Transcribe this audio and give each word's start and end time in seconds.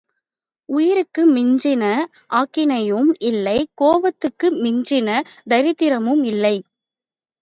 உயிருக்கு 0.69 1.21
மிஞ்சின 1.33 1.83
ஆக்கினையும் 2.39 3.11
இல்லை 3.29 3.55
கோவணத்துக்கு 3.81 4.49
மிஞ்சின 4.63 5.07
தரித்திரமும் 5.49 6.23
இல்லை. 6.23 6.55